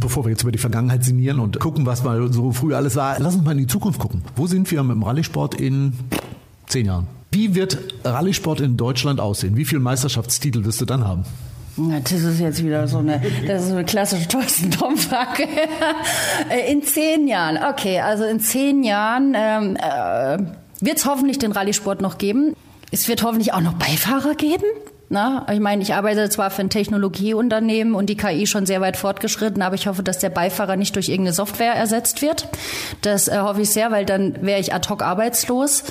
bevor 0.00 0.26
wir 0.26 0.30
jetzt 0.30 0.42
über 0.42 0.52
die 0.52 0.58
Vergangenheit 0.58 1.02
sinnieren 1.02 1.40
und 1.40 1.58
gucken, 1.60 1.86
was 1.86 2.04
mal 2.04 2.30
so 2.30 2.52
früh 2.52 2.74
alles 2.74 2.94
war, 2.94 3.18
lass 3.20 3.36
uns 3.36 3.44
mal 3.44 3.52
in 3.52 3.58
die 3.58 3.66
Zukunft 3.66 3.98
gucken. 3.98 4.20
Wo 4.36 4.46
sind 4.46 4.70
wir 4.70 4.82
mit 4.82 4.96
dem 4.96 5.02
Rallye-Sport 5.02 5.54
in 5.54 5.94
zehn 6.66 6.84
Jahren? 6.84 7.06
Wie 7.34 7.56
wird 7.56 7.78
Rallye-Sport 8.04 8.60
in 8.60 8.76
Deutschland 8.76 9.18
aussehen? 9.18 9.56
Wie 9.56 9.64
viele 9.64 9.80
Meisterschaftstitel 9.80 10.64
wirst 10.64 10.80
du 10.80 10.84
dann 10.84 11.04
haben? 11.04 11.24
Das 12.04 12.12
ist 12.12 12.38
jetzt 12.38 12.62
wieder 12.62 12.86
so 12.86 12.98
eine, 12.98 13.20
das 13.48 13.64
ist 13.64 13.72
eine 13.72 13.84
klassische 13.84 14.28
Thorsten 14.28 14.70
Tom-Frage. 14.70 15.48
in 16.70 16.84
zehn 16.84 17.26
Jahren, 17.26 17.58
okay, 17.68 17.98
also 17.98 18.22
in 18.22 18.38
zehn 18.38 18.84
Jahren 18.84 19.34
ähm, 19.36 19.74
äh, 19.74 20.38
wird 20.80 20.98
es 20.98 21.06
hoffentlich 21.06 21.40
den 21.40 21.50
Rallye-Sport 21.50 22.00
noch 22.00 22.18
geben. 22.18 22.54
Es 22.92 23.08
wird 23.08 23.24
hoffentlich 23.24 23.52
auch 23.52 23.62
noch 23.62 23.74
Beifahrer 23.74 24.36
geben. 24.36 24.66
Na, 25.10 25.46
ich 25.52 25.60
meine, 25.60 25.82
ich 25.82 25.94
arbeite 25.94 26.28
zwar 26.30 26.50
für 26.50 26.62
ein 26.62 26.70
Technologieunternehmen 26.70 27.94
und 27.94 28.08
die 28.08 28.16
KI 28.16 28.46
schon 28.46 28.66
sehr 28.66 28.80
weit 28.80 28.96
fortgeschritten, 28.96 29.62
aber 29.62 29.74
ich 29.74 29.86
hoffe, 29.86 30.02
dass 30.02 30.18
der 30.18 30.30
Beifahrer 30.30 30.76
nicht 30.76 30.96
durch 30.96 31.08
irgendeine 31.08 31.34
Software 31.34 31.74
ersetzt 31.74 32.22
wird. 32.22 32.48
Das 33.02 33.28
äh, 33.28 33.38
hoffe 33.38 33.62
ich 33.62 33.70
sehr, 33.70 33.90
weil 33.90 34.06
dann 34.06 34.44
wäre 34.44 34.60
ich 34.60 34.72
ad 34.72 34.88
hoc 34.88 35.02
arbeitslos, 35.02 35.84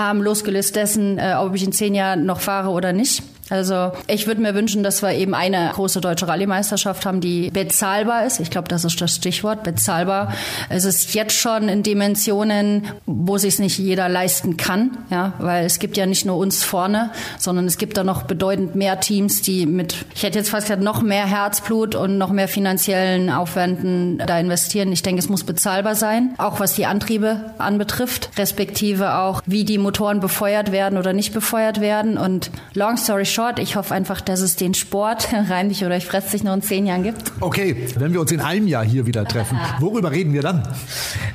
ähm, 0.00 0.22
losgelöst 0.22 0.76
dessen, 0.76 1.18
äh, 1.18 1.34
ob 1.38 1.54
ich 1.54 1.64
in 1.64 1.72
zehn 1.72 1.94
Jahren 1.94 2.24
noch 2.24 2.40
fahre 2.40 2.70
oder 2.70 2.92
nicht. 2.92 3.22
Also 3.52 3.92
ich 4.06 4.26
würde 4.26 4.40
mir 4.40 4.54
wünschen, 4.54 4.82
dass 4.82 5.02
wir 5.02 5.12
eben 5.12 5.34
eine 5.34 5.72
große 5.74 6.00
deutsche 6.00 6.26
Rallye-Meisterschaft 6.26 7.04
haben, 7.04 7.20
die 7.20 7.50
bezahlbar 7.50 8.24
ist. 8.24 8.40
Ich 8.40 8.50
glaube, 8.50 8.68
das 8.68 8.82
ist 8.86 8.98
das 8.98 9.14
Stichwort, 9.14 9.62
bezahlbar. 9.62 10.32
Es 10.70 10.86
ist 10.86 11.12
jetzt 11.12 11.36
schon 11.36 11.68
in 11.68 11.82
Dimensionen, 11.82 12.86
wo 13.04 13.36
sich 13.36 13.58
nicht 13.58 13.76
jeder 13.76 14.08
leisten 14.08 14.56
kann, 14.56 14.96
ja, 15.10 15.34
weil 15.38 15.66
es 15.66 15.78
gibt 15.80 15.98
ja 15.98 16.06
nicht 16.06 16.24
nur 16.24 16.38
uns 16.38 16.64
vorne, 16.64 17.10
sondern 17.36 17.66
es 17.66 17.76
gibt 17.76 17.98
da 17.98 18.04
noch 18.04 18.22
bedeutend 18.22 18.74
mehr 18.74 19.00
Teams, 19.00 19.42
die 19.42 19.66
mit, 19.66 19.96
ich 20.14 20.22
hätte 20.22 20.38
jetzt 20.38 20.48
fast 20.48 20.68
gesagt, 20.68 20.82
noch 20.82 21.02
mehr 21.02 21.26
Herzblut 21.26 21.94
und 21.94 22.16
noch 22.16 22.30
mehr 22.30 22.48
finanziellen 22.48 23.28
Aufwänden 23.28 24.16
da 24.26 24.38
investieren. 24.38 24.90
Ich 24.92 25.02
denke, 25.02 25.18
es 25.18 25.28
muss 25.28 25.44
bezahlbar 25.44 25.94
sein, 25.94 26.34
auch 26.38 26.58
was 26.58 26.72
die 26.72 26.86
Antriebe 26.86 27.52
anbetrifft, 27.58 28.30
respektive 28.38 29.16
auch, 29.16 29.42
wie 29.44 29.66
die 29.66 29.76
Motoren 29.76 30.20
befeuert 30.20 30.72
werden 30.72 30.96
oder 30.96 31.12
nicht 31.12 31.34
befeuert 31.34 31.82
werden. 31.82 32.16
Und 32.16 32.50
long 32.72 32.96
story 32.96 33.26
short, 33.26 33.41
Short. 33.42 33.58
Ich 33.58 33.74
hoffe 33.74 33.92
einfach, 33.92 34.20
dass 34.20 34.40
es 34.40 34.54
den 34.54 34.72
Sport, 34.72 35.28
reim 35.48 35.68
dich 35.68 35.84
oder 35.84 35.96
ich 35.96 36.06
fress 36.06 36.30
dich 36.30 36.44
noch 36.44 36.54
in 36.54 36.62
zehn 36.62 36.86
Jahren 36.86 37.02
gibt. 37.02 37.32
Okay, 37.40 37.88
wenn 37.98 38.12
wir 38.12 38.20
uns 38.20 38.30
in 38.30 38.40
einem 38.40 38.68
Jahr 38.68 38.84
hier 38.84 39.04
wieder 39.06 39.24
treffen, 39.24 39.58
worüber 39.80 40.12
reden 40.12 40.32
wir 40.32 40.42
dann? 40.42 40.62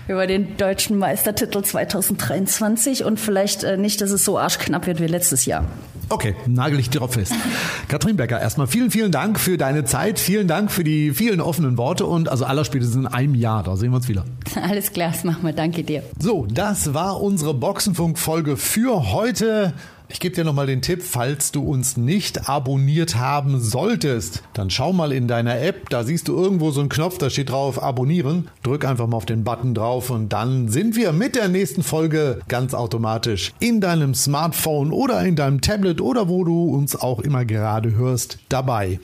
Über 0.08 0.26
den 0.26 0.56
deutschen 0.56 0.98
Meistertitel 0.98 1.62
2023 1.62 3.04
und 3.04 3.20
vielleicht 3.20 3.66
äh, 3.66 3.76
nicht, 3.76 4.00
dass 4.00 4.12
es 4.12 4.24
so 4.24 4.40
arschknapp 4.40 4.88
wird 4.88 5.02
wie 5.02 5.08
letztes 5.08 5.46
Jahr. 5.46 5.66
Okay, 6.08 6.36
nagel 6.46 6.80
ich 6.80 6.90
drauf 6.90 7.16
fest. 7.16 7.34
Katrin 7.90 8.16
Becker, 8.16 8.40
erstmal 8.40 8.68
vielen, 8.68 8.90
vielen 8.90 9.12
Dank 9.12 9.38
für 9.38 9.58
deine 9.58 9.84
Zeit. 9.84 10.18
Vielen 10.18 10.48
Dank 10.48 10.72
für 10.72 10.86
die 10.86 11.12
vielen 11.12 11.42
offenen 11.42 11.78
Worte 11.78 12.06
und 12.06 12.30
also 12.30 12.46
allerspätestens 12.46 12.96
in 12.96 13.08
einem 13.08 13.36
Jahr, 13.36 13.64
da 13.64 13.76
sehen 13.76 13.92
wir 13.92 13.98
uns 13.98 14.08
wieder. 14.08 14.24
Alles 14.62 14.94
klar, 14.94 15.12
das 15.12 15.26
machen 15.26 15.44
wir. 15.44 15.52
Danke 15.52 15.84
dir. 15.84 16.04
So, 16.18 16.48
das 16.50 16.94
war 16.94 17.22
unsere 17.22 17.54
Boxenfunk-Folge 17.54 18.56
für 18.56 19.12
heute. 19.12 19.74
Ich 20.10 20.22
gebe 20.22 20.34
dir 20.34 20.46
nochmal 20.46 20.68
den 20.68 20.82
Tipp, 20.82 21.04
falls 21.04 21.52
du 21.52 21.64
uns 21.64 21.98
nicht 21.98 22.48
abonniert 22.48 23.18
haben 23.18 23.60
solltest, 23.60 24.42
dann 24.54 24.70
schau 24.70 24.94
mal 24.94 25.12
in 25.12 25.28
deiner 25.28 25.60
App, 25.60 25.90
da 25.90 26.06
siehst 26.06 26.30
du 26.30 26.36
irgendwo 26.36 26.72
so 26.72 26.80
einen 26.80 26.88
Knopf, 26.88 27.18
da 27.18 27.30
steht 27.30 27.50
drauf 27.50 27.84
Abonnieren. 27.84 28.48
Drück 28.64 28.86
einfach 28.86 29.08
mal 29.08 29.18
auf 29.18 29.26
den 29.26 29.44
Button 29.44 29.74
drauf 29.74 30.10
und 30.10 30.30
dann 30.30 30.70
sind 30.70 30.96
wir 30.96 31.12
mit 31.12 31.36
der 31.36 31.50
nächsten 31.50 31.84
Folge 31.84 32.40
ganz 32.48 32.74
automatisch 32.74 33.52
in 33.60 33.82
deinem 33.82 34.14
Smartphone 34.14 34.94
oder 34.94 35.22
in 35.24 35.36
deinem 35.36 35.60
Tablet 35.60 36.00
oder 36.00 36.30
wo 36.30 36.46
du 36.46 36.74
uns 36.74 36.96
auch 36.96 37.20
immer 37.20 37.44
gerade 37.44 37.96
hörst, 37.96 38.40
dabei. 38.48 39.00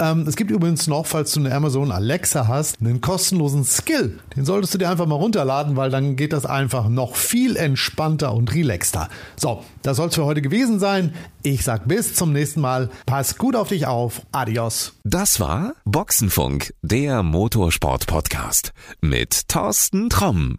Ähm, 0.00 0.24
es 0.28 0.36
gibt 0.36 0.50
übrigens 0.50 0.86
noch, 0.86 1.06
falls 1.06 1.32
du 1.32 1.40
eine 1.40 1.54
Amazon 1.54 1.90
Alexa 1.90 2.46
hast, 2.46 2.80
einen 2.80 3.00
kostenlosen 3.00 3.64
Skill. 3.64 4.18
Den 4.36 4.44
solltest 4.44 4.74
du 4.74 4.78
dir 4.78 4.90
einfach 4.90 5.06
mal 5.06 5.16
runterladen, 5.16 5.76
weil 5.76 5.90
dann 5.90 6.16
geht 6.16 6.32
das 6.32 6.46
einfach 6.46 6.88
noch 6.88 7.16
viel 7.16 7.56
entspannter 7.56 8.32
und 8.32 8.54
relaxter. 8.54 9.08
So, 9.36 9.64
das 9.82 9.96
soll 9.96 10.08
es 10.08 10.14
für 10.14 10.24
heute 10.24 10.42
gewesen 10.42 10.78
sein. 10.78 11.14
Ich 11.42 11.64
sag 11.64 11.88
bis 11.88 12.14
zum 12.14 12.32
nächsten 12.32 12.60
Mal. 12.60 12.90
Pass 13.06 13.38
gut 13.38 13.56
auf 13.56 13.68
dich 13.68 13.86
auf. 13.86 14.22
Adios. 14.32 14.92
Das 15.04 15.40
war 15.40 15.72
Boxenfunk, 15.84 16.74
der 16.82 17.22
Motorsport-Podcast 17.22 18.72
mit 19.00 19.48
Thorsten 19.48 20.10
Tromm. 20.10 20.58